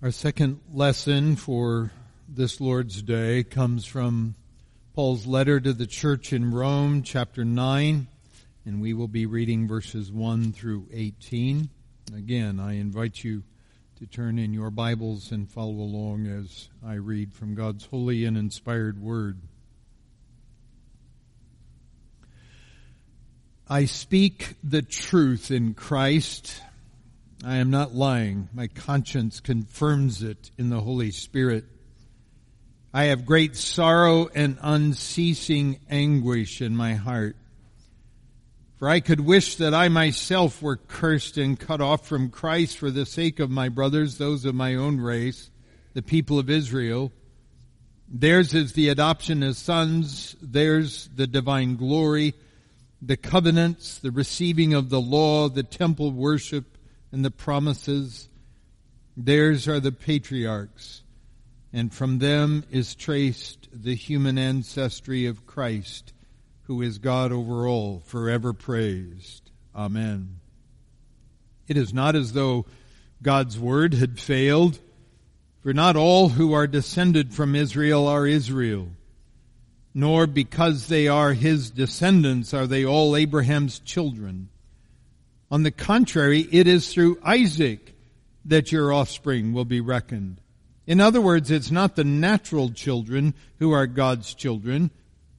[0.00, 1.90] Our second lesson for
[2.28, 4.36] this Lord's Day comes from
[4.94, 8.06] Paul's letter to the church in Rome, chapter 9,
[8.64, 11.68] and we will be reading verses 1 through 18.
[12.16, 13.42] Again, I invite you
[13.98, 18.38] to turn in your Bibles and follow along as I read from God's holy and
[18.38, 19.40] inspired word.
[23.68, 26.62] I speak the truth in Christ.
[27.44, 28.48] I am not lying.
[28.52, 31.64] My conscience confirms it in the Holy Spirit.
[32.92, 37.36] I have great sorrow and unceasing anguish in my heart.
[38.78, 42.90] For I could wish that I myself were cursed and cut off from Christ for
[42.90, 45.50] the sake of my brothers, those of my own race,
[45.94, 47.12] the people of Israel.
[48.08, 52.34] Theirs is the adoption as sons, theirs the divine glory,
[53.02, 56.77] the covenants, the receiving of the law, the temple worship,
[57.12, 58.28] and the promises.
[59.16, 61.02] Theirs are the patriarchs,
[61.72, 66.12] and from them is traced the human ancestry of Christ,
[66.62, 69.50] who is God over all, forever praised.
[69.74, 70.40] Amen.
[71.66, 72.66] It is not as though
[73.22, 74.78] God's word had failed,
[75.62, 78.88] for not all who are descended from Israel are Israel
[79.98, 84.48] nor because they are his descendants are they all Abraham's children.
[85.50, 87.94] On the contrary, it is through Isaac
[88.44, 90.40] that your offspring will be reckoned.
[90.86, 94.90] In other words, it's not the natural children who are God's children,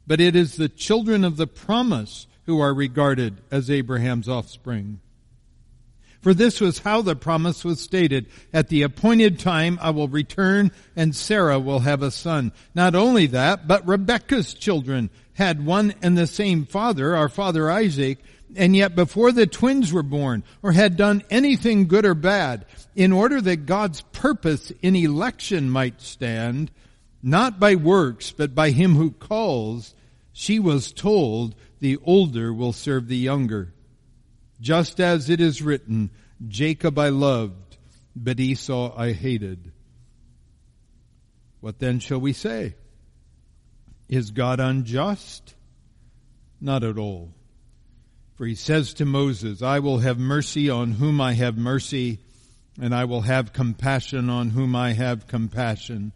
[0.05, 4.99] but it is the children of the promise who are regarded as Abraham's offspring.
[6.21, 8.25] For this was how the promise was stated.
[8.53, 12.51] At the appointed time I will return and Sarah will have a son.
[12.75, 18.19] Not only that, but Rebekah's children had one and the same father, our father Isaac,
[18.55, 23.11] and yet before the twins were born or had done anything good or bad, in
[23.11, 26.71] order that God's purpose in election might stand,
[27.21, 29.93] not by works, but by him who calls,
[30.33, 33.73] she was told the older will serve the younger
[34.59, 36.09] just as it is written,
[36.47, 37.77] Jacob I loved,
[38.15, 39.71] but Esau I hated.
[41.61, 42.75] What then shall we say?
[44.07, 45.55] Is God unjust?
[46.59, 47.33] Not at all.
[48.39, 52.19] For he says to Moses, I will have mercy on whom I have mercy,
[52.81, 56.13] and I will have compassion on whom I have compassion.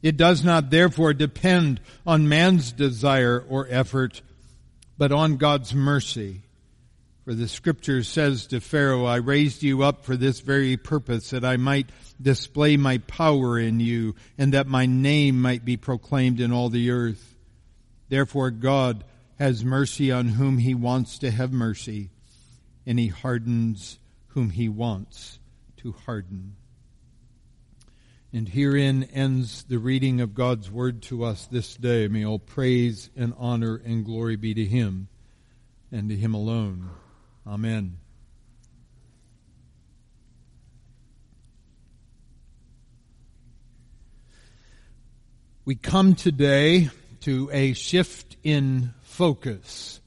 [0.00, 4.22] It does not therefore depend on man's desire or effort,
[4.96, 6.40] but on God's mercy.
[7.26, 11.44] For the scripture says to Pharaoh, I raised you up for this very purpose, that
[11.44, 11.90] I might
[12.22, 16.90] display my power in you, and that my name might be proclaimed in all the
[16.90, 17.36] earth.
[18.08, 19.04] Therefore God
[19.38, 22.10] has mercy on whom he wants to have mercy,
[22.84, 25.38] and he hardens whom he wants
[25.76, 26.56] to harden.
[28.32, 32.08] And herein ends the reading of God's word to us this day.
[32.08, 35.08] May all praise and honor and glory be to him
[35.90, 36.90] and to him alone.
[37.46, 37.98] Amen.
[45.64, 50.00] We come today to a shift in focus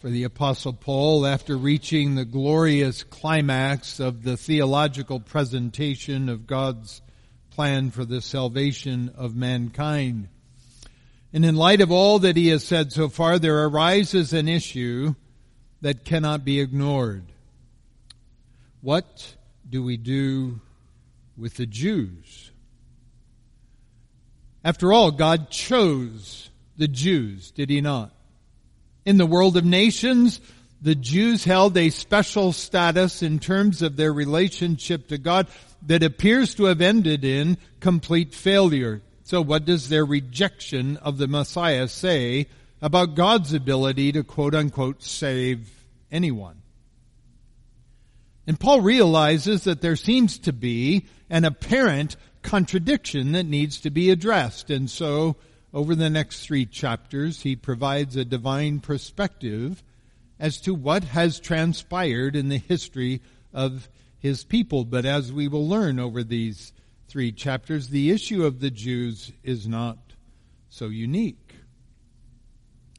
[0.00, 7.02] for the apostle Paul after reaching the glorious climax of the theological presentation of God's
[7.50, 10.28] plan for the salvation of mankind.
[11.32, 15.16] And in light of all that he has said so far, there arises an issue
[15.80, 17.24] that cannot be ignored.
[18.80, 19.34] What
[19.68, 20.60] do we do
[21.36, 22.52] with the Jews?
[24.62, 28.14] After all, God chose the Jews, did he not?
[29.04, 30.40] In the world of nations,
[30.80, 35.48] the Jews held a special status in terms of their relationship to God
[35.86, 39.02] that appears to have ended in complete failure.
[39.24, 42.48] So what does their rejection of the Messiah say
[42.82, 45.70] about God's ability to quote unquote save
[46.10, 46.60] anyone.
[48.44, 54.10] And Paul realizes that there seems to be an apparent contradiction that needs to be
[54.10, 54.68] addressed.
[54.68, 55.36] And so,
[55.72, 59.82] over the next three chapters, he provides a divine perspective
[60.38, 63.22] as to what has transpired in the history
[63.52, 63.88] of
[64.18, 64.84] his people.
[64.84, 66.72] But as we will learn over these
[67.08, 69.98] three chapters, the issue of the Jews is not
[70.68, 71.54] so unique.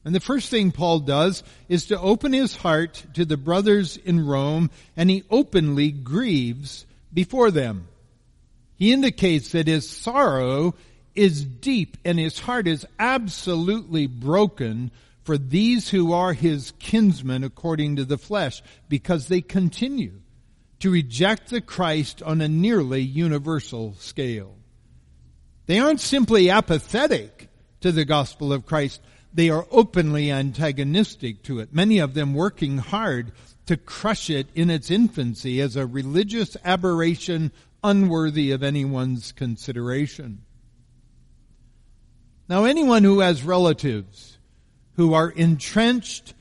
[0.04, 4.26] And the first thing Paul does is to open his heart to the brothers in
[4.26, 7.88] Rome and he openly grieves before them.
[8.76, 10.74] He indicates that his sorrow
[11.14, 14.90] is deep and his heart is absolutely broken
[15.22, 20.20] for these who are his kinsmen according to the flesh because they continue
[20.80, 24.54] to reject the Christ on a nearly universal scale.
[25.66, 27.48] They aren't simply apathetic
[27.80, 29.00] to the gospel of Christ.
[29.32, 31.72] They are openly antagonistic to it.
[31.72, 33.32] Many of them working hard
[33.66, 37.50] to crush it in its infancy as a religious aberration
[37.82, 40.43] unworthy of anyone's consideration.
[42.48, 44.38] Now anyone who has relatives
[44.96, 46.34] who are entrenched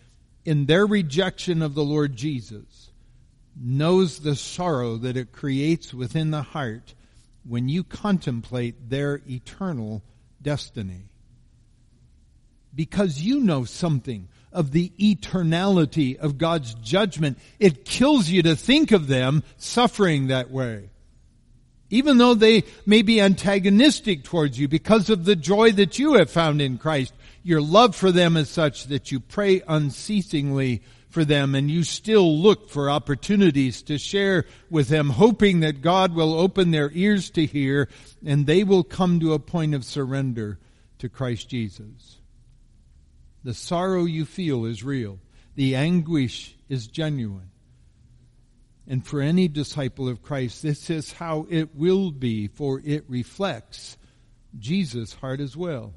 [0.45, 2.91] in their rejection of the Lord Jesus
[3.55, 6.93] knows the sorrow that it creates within the heart
[7.47, 10.01] when you contemplate their eternal
[10.41, 11.03] destiny.
[12.75, 18.91] Because you know something of the eternality of God's judgment, it kills you to think
[18.91, 20.89] of them suffering that way.
[21.93, 26.31] Even though they may be antagonistic towards you because of the joy that you have
[26.31, 27.13] found in Christ,
[27.43, 32.35] your love for them is such that you pray unceasingly for them and you still
[32.35, 37.45] look for opportunities to share with them, hoping that God will open their ears to
[37.45, 37.87] hear
[38.25, 40.57] and they will come to a point of surrender
[40.97, 42.17] to Christ Jesus.
[43.43, 45.19] The sorrow you feel is real.
[45.53, 47.51] The anguish is genuine.
[48.87, 53.97] And for any disciple of Christ, this is how it will be, for it reflects
[54.59, 55.93] Jesus' heart as well.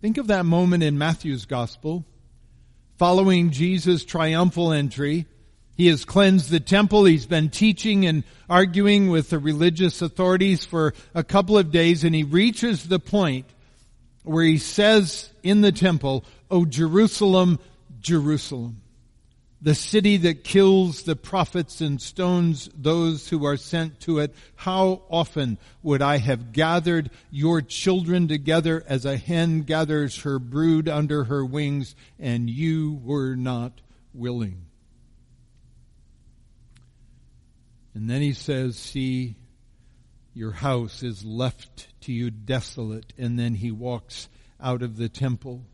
[0.00, 2.06] Think of that moment in Matthew's gospel
[2.96, 5.26] following Jesus' triumphal entry.
[5.76, 7.06] He has cleansed the temple.
[7.06, 12.14] He's been teaching and arguing with the religious authorities for a couple of days and
[12.14, 13.46] he reaches the point
[14.22, 17.58] where he says in the temple, O Jerusalem,
[18.00, 18.82] Jerusalem,
[19.62, 25.02] the city that kills the prophets and stones those who are sent to it, how
[25.10, 31.24] often would I have gathered your children together as a hen gathers her brood under
[31.24, 33.80] her wings, and you were not
[34.14, 34.66] willing.
[37.94, 39.36] And then he says, see,
[40.32, 43.12] your house is left to you desolate.
[43.18, 44.28] And then he walks
[44.60, 45.64] out of the temple.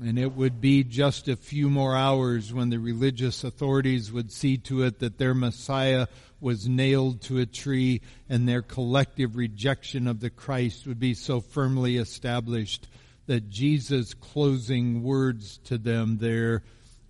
[0.00, 4.56] And it would be just a few more hours when the religious authorities would see
[4.58, 6.06] to it that their Messiah
[6.40, 11.40] was nailed to a tree and their collective rejection of the Christ would be so
[11.40, 12.86] firmly established
[13.26, 16.62] that Jesus' closing words to them there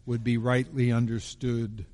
[0.06, 1.85] would be rightly understood.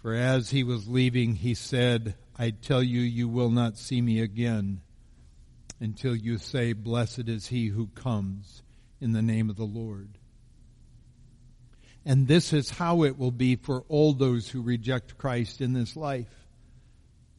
[0.00, 4.20] For as he was leaving, he said, I tell you, you will not see me
[4.20, 4.80] again
[5.78, 8.62] until you say, Blessed is he who comes
[9.06, 10.08] in the name of the Lord.
[12.04, 15.94] And this is how it will be for all those who reject Christ in this
[15.94, 16.26] life.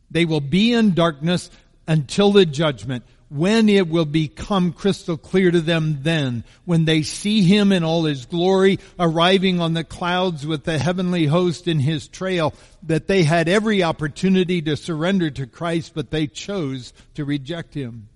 [0.10, 1.52] They will be in darkness
[1.86, 7.44] until the judgment, when it will become crystal clear to them then, when they see
[7.44, 12.08] Him in all His glory, arriving on the clouds with the heavenly host in His
[12.08, 12.54] trail,
[12.84, 18.08] that they had every opportunity to surrender to Christ, but they chose to reject Him.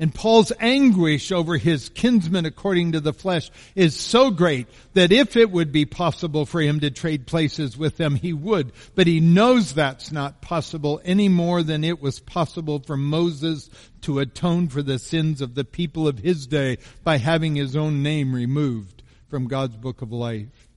[0.00, 5.36] And Paul's anguish over his kinsmen according to the flesh is so great that if
[5.36, 8.72] it would be possible for him to trade places with them, he would.
[8.94, 13.68] But he knows that's not possible any more than it was possible for Moses
[14.00, 18.02] to atone for the sins of the people of his day by having his own
[18.02, 20.68] name removed from God's book of life.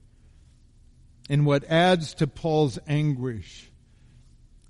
[1.30, 3.70] And what adds to Paul's anguish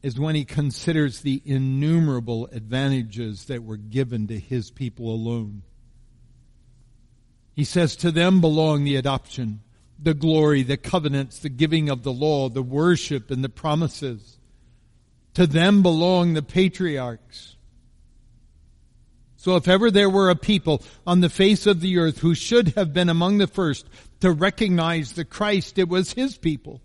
[0.05, 5.63] is when he considers the innumerable advantages that were given to his people alone.
[7.55, 9.61] He says, To them belong the adoption,
[9.99, 14.39] the glory, the covenants, the giving of the law, the worship, and the promises.
[15.35, 17.57] To them belong the patriarchs.
[19.37, 22.75] So if ever there were a people on the face of the earth who should
[22.77, 23.87] have been among the first
[24.21, 26.83] to recognize the Christ, it was his people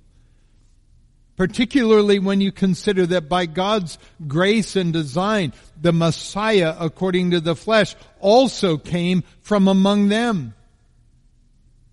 [1.39, 7.55] particularly when you consider that by God's grace and design, the Messiah, according to the
[7.55, 10.53] flesh, also came from among them.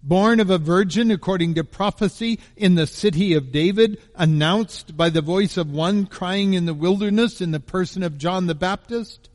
[0.02, 5.22] Born of a virgin according to prophecy in the city of David, announced by the
[5.22, 9.28] voice of one crying in the wilderness in the person of John the Baptist,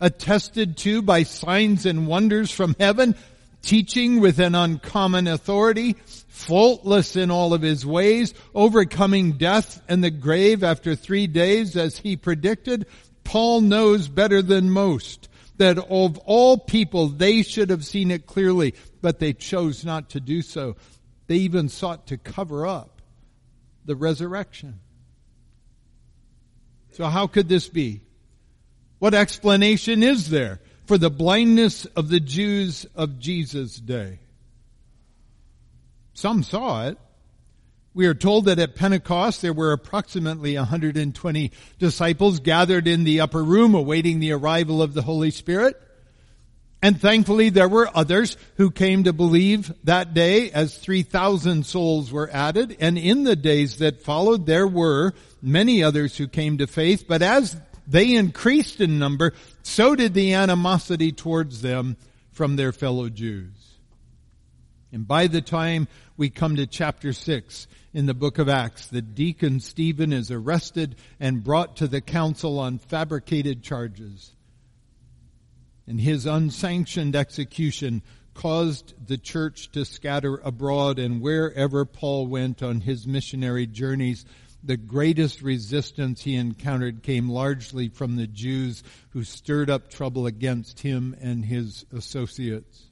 [0.00, 3.14] attested to by signs and wonders from heaven,
[3.60, 5.96] teaching with an uncommon authority,
[6.38, 11.98] faultless in all of his ways, overcoming death and the grave after three days as
[11.98, 12.86] he predicted,
[13.24, 15.28] Paul knows better than most
[15.58, 20.20] that of all people they should have seen it clearly, but they chose not to
[20.20, 20.76] do so.
[21.26, 23.02] They even sought to cover up
[23.84, 24.80] the resurrection.
[26.92, 28.02] So how could this be?
[28.98, 30.60] What explanation is there?
[30.88, 34.20] for the blindness of the Jews of Jesus' day.
[36.18, 36.98] Some saw it.
[37.94, 43.44] We are told that at Pentecost there were approximately 120 disciples gathered in the upper
[43.44, 45.80] room awaiting the arrival of the Holy Spirit.
[46.82, 52.28] And thankfully there were others who came to believe that day as 3,000 souls were
[52.32, 52.76] added.
[52.80, 57.04] And in the days that followed there were many others who came to faith.
[57.06, 57.56] But as
[57.86, 61.96] they increased in number, so did the animosity towards them
[62.32, 63.57] from their fellow Jews.
[64.92, 69.02] And by the time we come to chapter 6 in the book of Acts, the
[69.02, 74.34] deacon Stephen is arrested and brought to the council on fabricated charges
[75.88, 78.02] and his unsanctioned execution
[78.34, 84.24] caused the church to scatter abroad and wherever Paul went on his missionary journeys,
[84.62, 90.80] the greatest resistance he encountered came largely from the Jews who stirred up trouble against
[90.80, 92.87] him and his associates.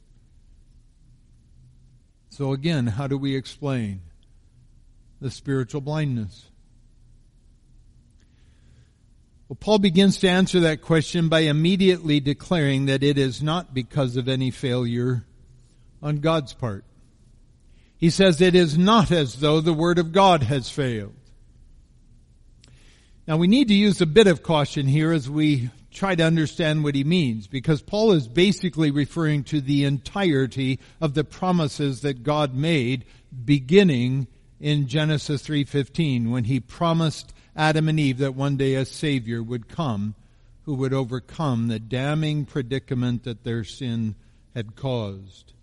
[2.37, 4.03] So again, how do we explain
[5.23, 6.51] the spiritual blindness?
[9.49, 14.19] Well, Paul begins to answer that question by immediately declaring that it is not because
[14.19, 15.25] of any failure
[16.03, 16.85] on God's part.
[17.97, 21.15] He says it is not as though the Word of God has failed.
[23.27, 26.85] Now we need to use a bit of caution here as we try to understand
[26.85, 32.23] what he means because Paul is basically referring to the entirety of the promises that
[32.23, 33.07] God made
[33.45, 34.27] beginning
[34.61, 39.69] in Genesis 3:15 when he promised Adam and Eve that one day a Savior would
[39.69, 40.15] come
[40.65, 44.17] who would overcome the damning predicament that their sin
[44.55, 45.55] had caused.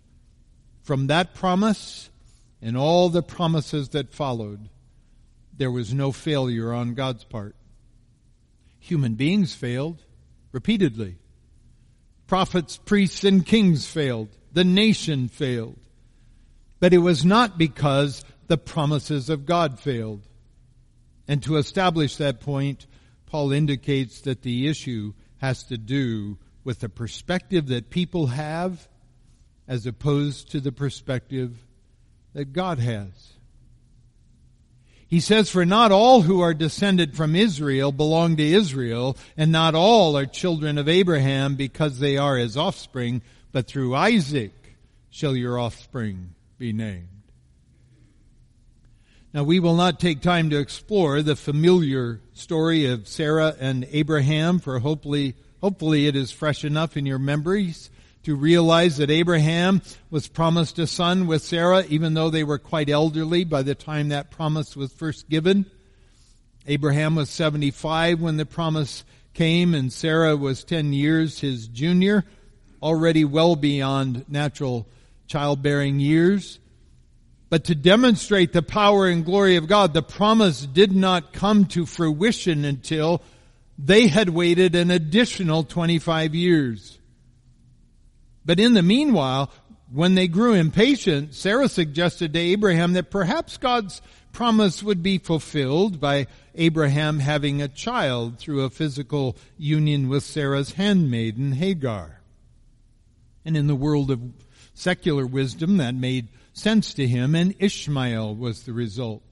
[0.82, 2.10] From that promise
[2.60, 4.68] and all the promises that followed,
[5.56, 7.54] there was no failure on God's part.
[8.80, 10.02] Human beings failed
[10.54, 11.16] repeatedly.
[12.28, 14.28] Prophets, priests, and kings failed.
[14.52, 15.78] The nation failed.
[16.78, 20.22] But it was not because the promises of God failed.
[21.26, 22.86] And to establish that point,
[23.26, 28.88] Paul indicates that the issue has to do with the perspective that people have
[29.66, 31.56] as opposed to the perspective
[32.32, 33.33] that God has.
[35.14, 39.76] He says, For not all who are descended from Israel belong to Israel, and not
[39.76, 44.50] all are children of Abraham because they are his offspring, but through Isaac
[45.10, 47.06] shall your offspring be named.
[49.32, 54.58] Now we will not take time to explore the familiar story of Sarah and Abraham
[54.58, 57.88] for hopefully, hopefully it is fresh enough in your memories
[58.24, 62.90] to realize that Abraham was promised a son with Sarah even though they were quite
[62.90, 65.66] elderly by the time that promise was first given.
[66.66, 69.04] Abraham was 75 when the promise
[69.34, 72.24] came and Sarah was 10 years his junior,
[72.82, 74.86] already well beyond natural
[75.26, 76.58] childbearing years.
[77.50, 81.84] But to demonstrate the power and glory of God, the promise did not come to
[81.84, 83.22] fruition until
[83.78, 86.98] they had waited an additional 25 years.
[88.44, 89.50] But in the meanwhile,
[89.90, 96.00] when they grew impatient, Sarah suggested to Abraham that perhaps God's promise would be fulfilled
[96.00, 102.20] by Abraham having a child through a physical union with Sarah's handmaiden Hagar.
[103.44, 104.20] And in the world of
[104.74, 109.22] secular wisdom, that made sense to him, and Ishmael was the result.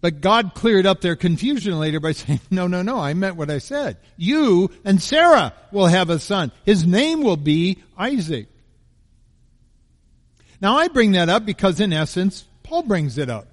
[0.00, 3.50] But God cleared up their confusion later by saying, no, no, no, I meant what
[3.50, 3.98] I said.
[4.16, 6.52] You and Sarah will have a son.
[6.64, 8.48] His name will be Isaac.
[10.60, 13.46] Now I bring that up because in essence, Paul brings it up.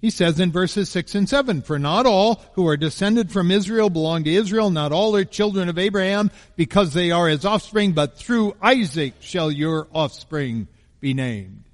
[0.00, 3.90] He says in verses 6 and 7, For not all who are descended from Israel
[3.90, 8.16] belong to Israel, not all are children of Abraham because they are his offspring, but
[8.16, 10.68] through Isaac shall your offspring
[11.00, 11.64] be named.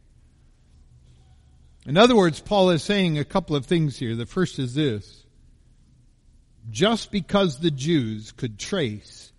[1.87, 4.17] In other words, Paul is saying a couple of things here.
[4.17, 5.25] The first is this.
[6.71, 9.33] Just because the Jews could trace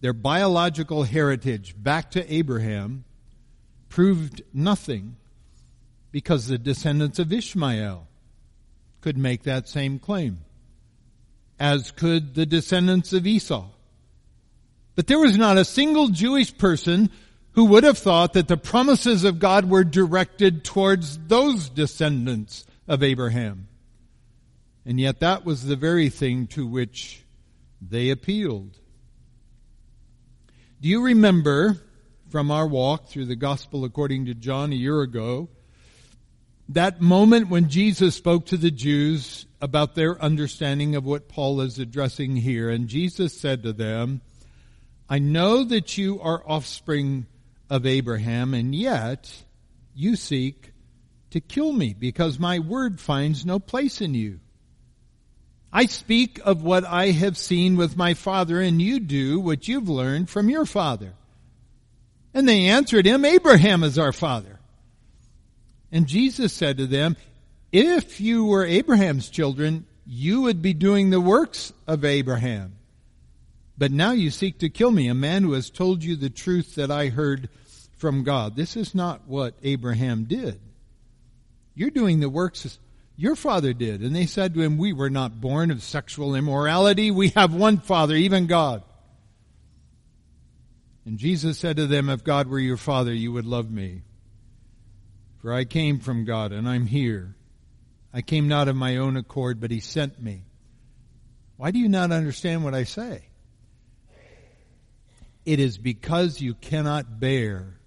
[0.00, 3.04] their biological heritage back to Abraham
[3.88, 5.16] proved nothing
[6.12, 8.06] because the descendants of Ishmael
[9.00, 10.38] could make that same claim,
[11.58, 13.68] as could the descendants of Esau.
[14.94, 17.10] But there was not a single Jewish person
[17.52, 23.02] who would have thought that the promises of God were directed towards those descendants of
[23.02, 23.68] Abraham.
[24.86, 27.24] And yet that was the very thing to which
[27.80, 28.78] they appealed.
[30.80, 31.82] Do you remember
[32.30, 35.48] from our walk through the gospel according to John a year ago,
[36.68, 41.78] that moment when Jesus spoke to the Jews about their understanding of what Paul is
[41.78, 44.20] addressing here, and Jesus said to them,
[45.08, 47.26] I know that you are offspring
[47.70, 49.30] of Abraham, and yet
[49.94, 50.72] you seek
[51.30, 54.40] to kill me because my word finds no place in you.
[55.72, 59.88] I speak of what I have seen with my father and you do what you've
[59.88, 61.12] learned from your father.
[62.32, 64.58] And they answered him, Abraham is our father.
[65.92, 67.16] And Jesus said to them,
[67.70, 72.77] if you were Abraham's children, you would be doing the works of Abraham.
[73.78, 76.74] But now you seek to kill me, a man who has told you the truth
[76.74, 77.48] that I heard
[77.96, 78.56] from God.
[78.56, 80.60] This is not what Abraham did.
[81.74, 82.78] You're doing the works
[83.16, 84.00] your father did.
[84.00, 87.10] And they said to him, We were not born of sexual immorality.
[87.10, 88.82] We have one father, even God.
[91.04, 94.02] And Jesus said to them, If God were your father, you would love me.
[95.38, 97.34] For I came from God and I'm here.
[98.12, 100.42] I came not of my own accord, but he sent me.
[101.56, 103.27] Why do you not understand what I say?
[105.48, 107.78] It is because you cannot bear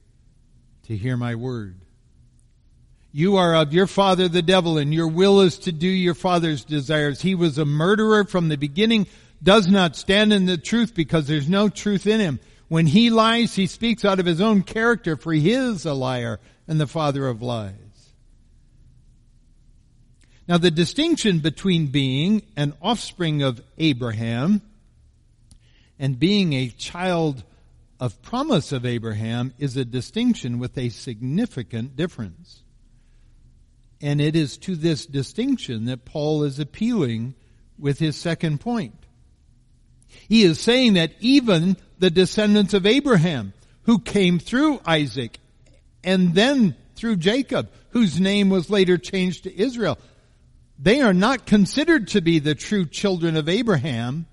[0.87, 1.79] to hear my word.
[3.11, 6.65] You are of your father the devil, and your will is to do your father's
[6.65, 7.21] desires.
[7.21, 9.05] He was a murderer from the beginning,
[9.43, 12.39] does not stand in the truth because there's no truth in him.
[12.67, 16.39] When he lies, he speaks out of his own character, for he is a liar
[16.67, 17.75] and the father of lies.
[20.47, 24.63] Now, the distinction between being an offspring of Abraham
[25.99, 27.43] and being a child
[28.01, 32.63] of promise of Abraham is a distinction with a significant difference.
[34.01, 37.35] And it is to this distinction that Paul is appealing
[37.77, 38.95] with his second point.
[40.07, 43.53] He is saying that even the descendants of Abraham,
[43.83, 45.37] who came through Isaac
[46.03, 49.99] and then through Jacob, whose name was later changed to Israel,
[50.79, 54.25] they are not considered to be the true children of Abraham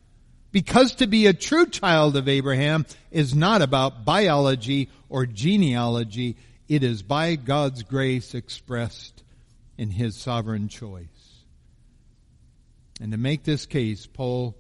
[0.50, 6.37] because to be a true child of Abraham is not about biology or genealogy.
[6.69, 9.23] It is by God's grace expressed
[9.76, 11.07] in his sovereign choice.
[13.00, 14.57] And to make this case, Paul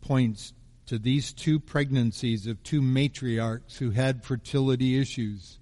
[0.00, 0.52] points
[0.86, 5.58] to these two pregnancies of two matriarchs who had fertility issues.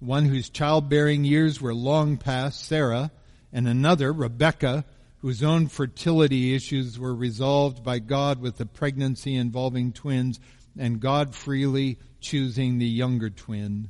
[0.00, 3.10] One whose childbearing years were long past, Sarah,
[3.52, 4.84] and another, Rebecca,
[5.24, 10.38] whose own fertility issues were resolved by God with the pregnancy involving twins,
[10.78, 13.88] and God freely choosing the younger twin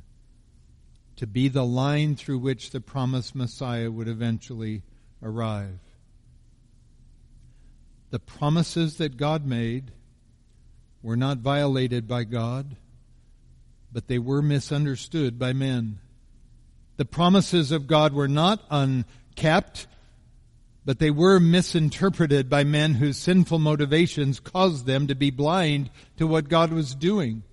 [1.17, 4.81] to be the line through which the promised Messiah would eventually
[5.21, 5.77] arrive.
[8.11, 9.91] The promises that God made
[11.03, 12.77] were not violated by God,
[13.91, 15.99] but they were misunderstood by men.
[16.95, 19.87] The promises of God were not unkept,
[20.85, 26.27] but they were misinterpreted by men whose sinful motivations caused them to be blind to
[26.27, 27.43] what God was doing.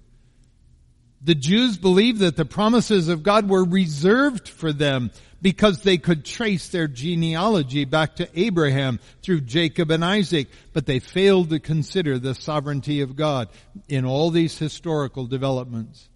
[1.25, 6.25] The Jews believed that the promises of God were reserved for them because they could
[6.25, 12.19] trace their genealogy back to Abraham through Jacob and Isaac, but they failed to consider
[12.19, 13.49] the sovereignty of God
[13.89, 16.09] in all these historical developments.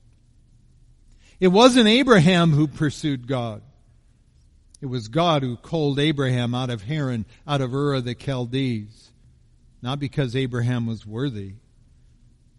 [1.39, 3.63] It wasn't Abraham who pursued God.
[4.81, 9.11] It was God who called Abraham out of Haran, out of Ur of the Chaldees.
[9.83, 11.55] Not because Abraham was worthy,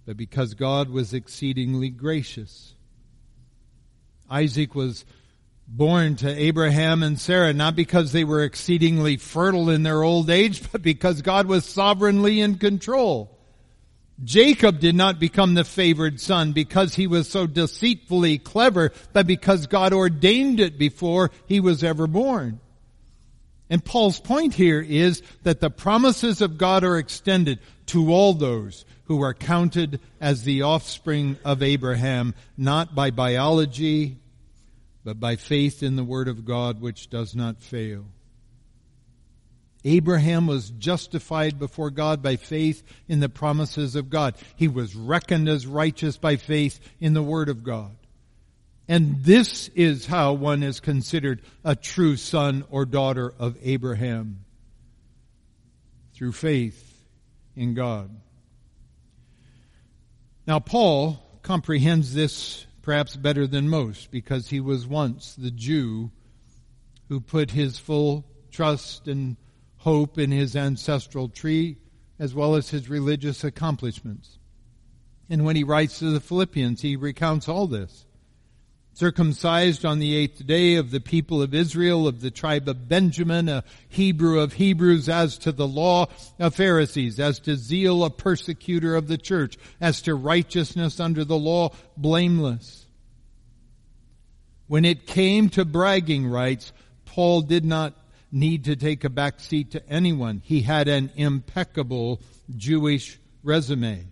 [0.05, 2.73] but because God was exceedingly gracious.
[4.29, 5.05] Isaac was
[5.67, 10.63] born to Abraham and Sarah not because they were exceedingly fertile in their old age,
[10.71, 13.36] but because God was sovereignly in control.
[14.23, 19.67] Jacob did not become the favored son because he was so deceitfully clever, but because
[19.67, 22.59] God ordained it before he was ever born.
[23.69, 28.85] And Paul's point here is that the promises of God are extended to all those
[29.05, 34.17] who are counted as the offspring of Abraham, not by biology,
[35.03, 38.05] but by faith in the Word of God which does not fail.
[39.87, 44.35] Abraham was justified before God by faith in the promises of God.
[44.57, 47.95] He was reckoned as righteous by faith in the Word of God.
[48.89, 54.43] And this is how one is considered a true son or daughter of Abraham.
[56.13, 57.05] Through faith
[57.55, 58.09] in God.
[60.45, 66.11] Now, Paul comprehends this perhaps better than most because he was once the Jew
[67.07, 69.37] who put his full trust and
[69.77, 71.77] hope in his ancestral tree
[72.19, 74.39] as well as his religious accomplishments.
[75.29, 78.05] And when he writes to the Philippians, he recounts all this
[78.97, 83.47] circumcised on the eighth day of the people of Israel, of the tribe of Benjamin,
[83.47, 86.07] a Hebrew of Hebrews, as to the law,
[86.39, 91.37] of Pharisees, as to zeal, a persecutor of the church, as to righteousness under the
[91.37, 92.87] law, blameless.
[94.65, 96.73] When it came to bragging rights,
[97.05, 97.93] Paul did not
[98.31, 100.41] need to take a back seat to anyone.
[100.43, 102.21] He had an impeccable
[102.55, 104.07] Jewish resume.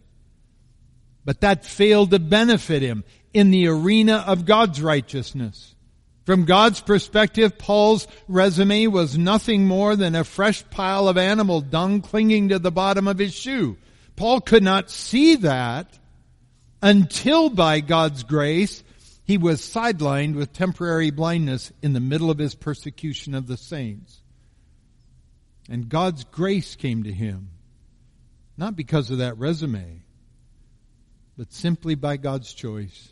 [1.23, 5.75] But that failed to benefit him in the arena of God's righteousness.
[6.25, 12.01] From God's perspective, Paul's resume was nothing more than a fresh pile of animal dung
[12.01, 13.77] clinging to the bottom of his shoe.
[14.15, 15.99] Paul could not see that
[16.81, 18.83] until by God's grace
[19.25, 24.21] he was sidelined with temporary blindness in the middle of his persecution of the saints.
[25.67, 27.49] And God's grace came to him,
[28.55, 30.03] not because of that resume,
[31.35, 33.09] but simply by God's choice.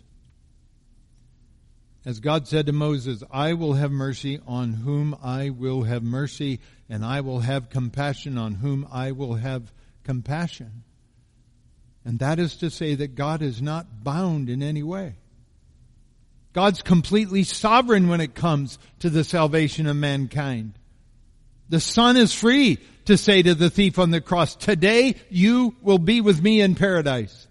[2.06, 6.60] As God said to Moses, I will have mercy on whom I will have mercy,
[6.90, 9.74] and I will have compassion on whom I will have
[10.04, 10.84] compassion.
[12.06, 15.16] And that is to say that God is not bound in any way.
[16.54, 20.74] God's completely sovereign when it comes to the salvation of mankind.
[21.70, 25.98] The Son is free to say to the thief on the cross, today you will
[25.98, 27.48] be with me in paradise.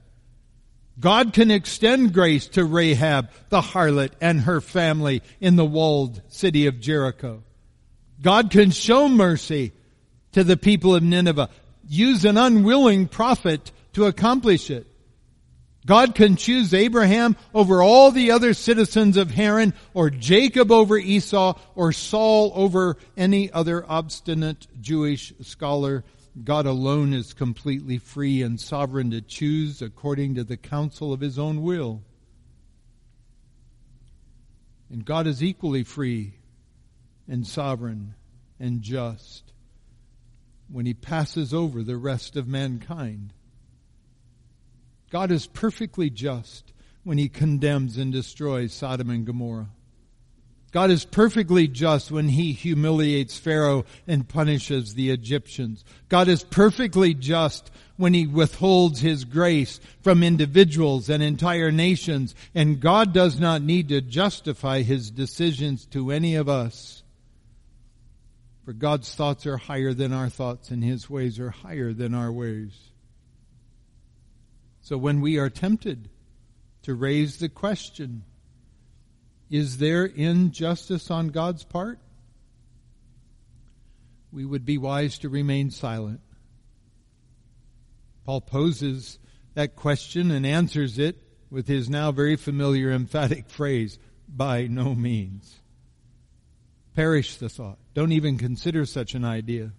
[1.00, 6.66] God can extend grace to Rahab, the harlot, and her family in the walled city
[6.66, 7.42] of Jericho.
[8.20, 9.72] God can show mercy
[10.32, 11.50] to the people of Nineveh,
[11.88, 14.86] use an unwilling prophet to accomplish it.
[15.84, 21.58] God can choose Abraham over all the other citizens of Haran, or Jacob over Esau,
[21.74, 26.04] or Saul over any other obstinate Jewish scholar.
[26.44, 31.38] God alone is completely free and sovereign to choose according to the counsel of his
[31.38, 32.02] own will.
[34.88, 36.34] And God is equally free
[37.26, 38.14] and sovereign
[38.60, 39.52] and just
[40.68, 43.32] when he passes over the rest of mankind.
[45.12, 46.72] God is perfectly just
[47.04, 49.68] when he condemns and destroys Sodom and Gomorrah.
[50.72, 55.84] God is perfectly just when he humiliates Pharaoh and punishes the Egyptians.
[56.08, 62.34] God is perfectly just when he withholds his grace from individuals and entire nations.
[62.54, 67.02] And God does not need to justify his decisions to any of us.
[68.64, 72.32] For God's thoughts are higher than our thoughts and his ways are higher than our
[72.32, 72.91] ways.
[74.82, 76.10] So when we are tempted
[76.82, 78.24] to raise the question,
[79.48, 82.00] is there injustice on God's part?
[84.32, 86.20] We would be wise to remain silent.
[88.24, 89.18] Paul poses
[89.54, 91.16] that question and answers it
[91.50, 95.60] with his now very familiar emphatic phrase, by no means.
[96.94, 97.78] Perish the thought.
[97.94, 99.72] Don't even consider such an idea.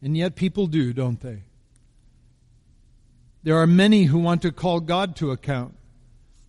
[0.00, 1.42] And yet people do, don't they?
[3.42, 5.74] There are many who want to call God to account.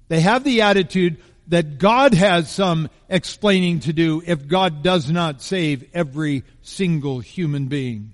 [0.08, 5.42] They have the attitude that God has some explaining to do if God does not
[5.42, 8.14] save every single human being.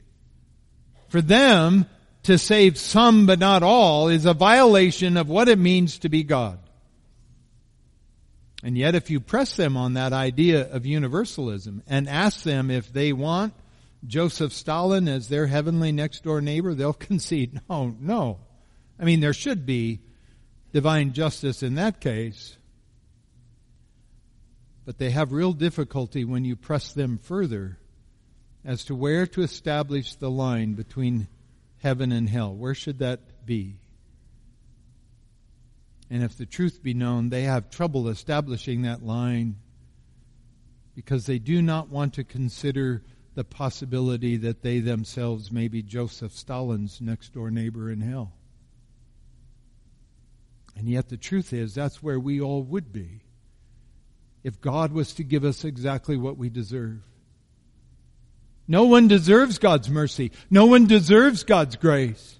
[1.09, 1.85] For them,
[2.25, 6.23] to save some but not all is a violation of what it means to be
[6.23, 6.59] God.
[8.63, 12.91] And yet if you press them on that idea of universalism and ask them if
[12.91, 13.53] they want
[14.07, 18.39] Joseph Stalin as their heavenly next door neighbor, they'll concede, oh, no, no.
[18.99, 20.01] I mean, there should be
[20.71, 22.57] divine justice in that case.
[24.85, 27.77] But they have real difficulty when you press them further
[28.63, 31.27] as to where to establish the line between
[31.81, 32.53] heaven and hell.
[32.53, 33.77] Where should that be?
[36.09, 39.55] And if the truth be known, they have trouble establishing that line
[40.95, 43.03] because they do not want to consider
[43.33, 48.33] the possibility that they themselves may be Joseph Stalin's next door neighbor in hell.
[50.75, 53.21] And yet the truth is, that's where we all would be
[54.43, 56.99] if God was to give us exactly what we deserve.
[58.67, 60.31] No one deserves God's mercy.
[60.49, 62.39] No one deserves God's grace.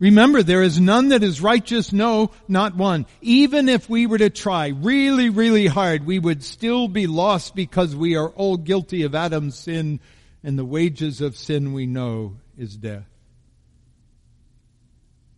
[0.00, 3.06] Remember, there is none that is righteous, no, not one.
[3.20, 7.94] Even if we were to try really, really hard, we would still be lost because
[7.94, 10.00] we are all guilty of Adam's sin,
[10.42, 13.08] and the wages of sin we know is death.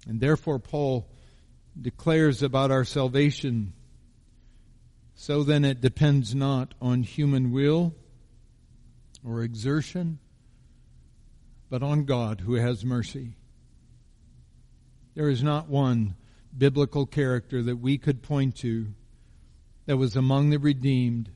[0.09, 1.07] And therefore, Paul
[1.81, 3.73] declares about our salvation.
[5.15, 7.95] So then it depends not on human will
[9.25, 10.19] or exertion,
[11.69, 13.37] but on God who has mercy.
[15.15, 16.15] There is not one
[16.57, 18.89] biblical character that we could point to
[19.87, 21.31] that was among the redeemed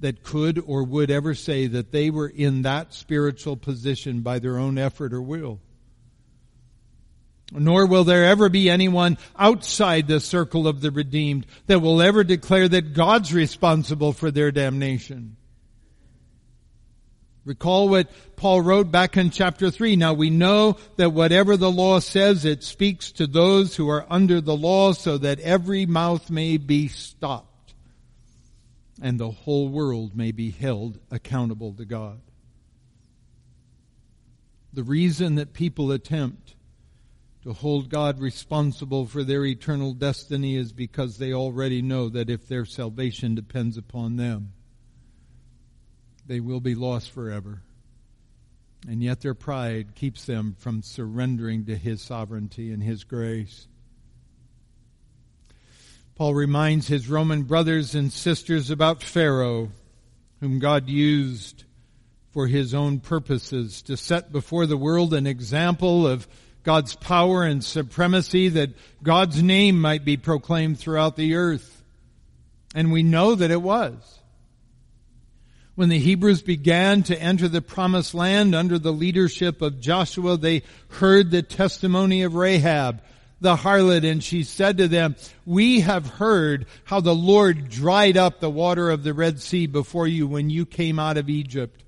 [0.00, 4.58] that could or would ever say that they were in that spiritual position by their
[4.58, 5.60] own effort or will
[7.52, 12.24] nor will there ever be anyone outside the circle of the redeemed that will ever
[12.24, 15.36] declare that God's responsible for their damnation.
[17.44, 19.94] Recall what Paul wrote back in chapter 3.
[19.94, 24.40] Now we know that whatever the law says, it speaks to those who are under
[24.40, 27.74] the law so that every mouth may be stopped
[29.00, 32.20] and the whole world may be held accountable to God.
[34.72, 36.55] The reason that people attempt
[37.46, 42.48] to hold God responsible for their eternal destiny is because they already know that if
[42.48, 44.52] their salvation depends upon them,
[46.26, 47.62] they will be lost forever.
[48.88, 53.68] And yet their pride keeps them from surrendering to His sovereignty and His grace.
[56.16, 59.70] Paul reminds his Roman brothers and sisters about Pharaoh,
[60.40, 61.62] whom God used
[62.32, 66.26] for his own purposes to set before the world an example of
[66.66, 68.70] God's power and supremacy that
[69.02, 71.82] God's name might be proclaimed throughout the earth.
[72.74, 74.16] And we know that it was
[75.76, 80.62] when the Hebrews began to enter the promised land under the leadership of Joshua, they
[80.88, 83.02] heard the testimony of Rahab,
[83.42, 88.40] the harlot, and she said to them, we have heard how the Lord dried up
[88.40, 91.82] the water of the Red Sea before you when you came out of Egypt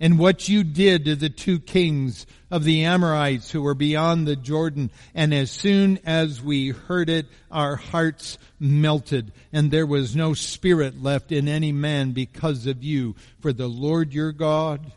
[0.00, 4.36] and what you did to the two kings of the Amorites who were beyond the
[4.36, 4.90] Jordan.
[5.14, 11.02] And as soon as we heard it, our hearts melted and there was no spirit
[11.02, 13.16] left in any man because of you.
[13.40, 14.92] For the Lord your God,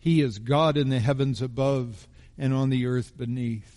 [0.00, 3.72] He is God in the heavens above and on the earth beneath.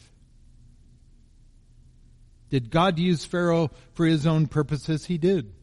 [2.49, 5.05] Did God use Pharaoh for His own purposes?
[5.05, 5.53] He did.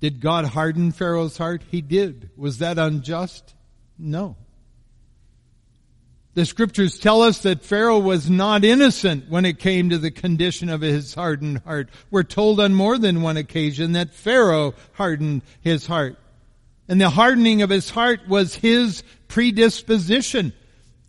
[0.00, 1.62] Did God harden Pharaoh's heart?
[1.70, 2.30] He did.
[2.36, 3.54] Was that unjust?
[3.98, 4.36] No.
[6.34, 10.68] The scriptures tell us that Pharaoh was not innocent when it came to the condition
[10.68, 11.90] of his hardened heart.
[12.10, 16.16] We're told on more than one occasion that Pharaoh hardened his heart.
[16.88, 20.52] And the hardening of his heart was his predisposition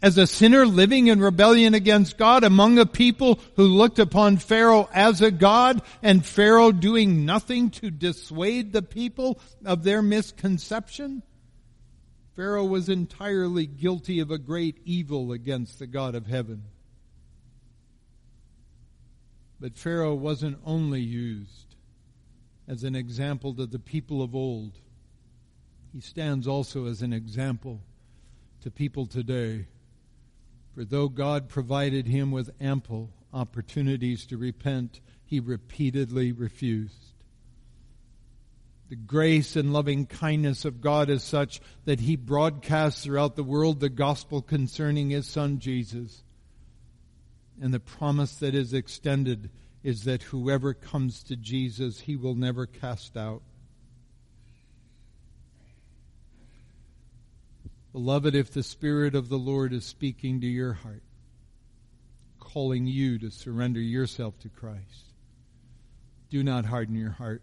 [0.01, 4.89] as a sinner living in rebellion against God among a people who looked upon Pharaoh
[4.93, 11.21] as a God and Pharaoh doing nothing to dissuade the people of their misconception?
[12.35, 16.63] Pharaoh was entirely guilty of a great evil against the God of heaven.
[19.59, 21.75] But Pharaoh wasn't only used
[22.67, 24.71] as an example to the people of old.
[25.93, 27.81] He stands also as an example
[28.61, 29.67] to people today
[30.73, 37.11] for though God provided him with ample opportunities to repent, he repeatedly refused.
[38.89, 43.79] The grace and loving kindness of God is such that he broadcasts throughout the world
[43.79, 46.23] the gospel concerning his son Jesus.
[47.61, 49.49] And the promise that is extended
[49.83, 53.43] is that whoever comes to Jesus, he will never cast out.
[57.93, 61.03] Beloved, if the Spirit of the Lord is speaking to your heart,
[62.39, 65.13] calling you to surrender yourself to Christ,
[66.29, 67.41] do not harden your heart.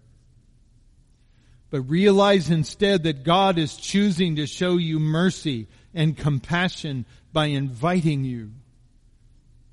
[1.71, 8.25] But realize instead that God is choosing to show you mercy and compassion by inviting
[8.25, 8.53] you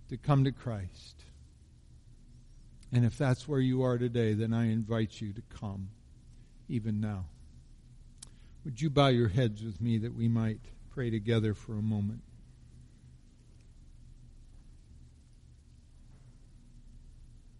[0.09, 1.15] to come to Christ.
[2.91, 5.89] And if that's where you are today, then I invite you to come
[6.67, 7.25] even now.
[8.65, 12.23] Would you bow your heads with me that we might pray together for a moment?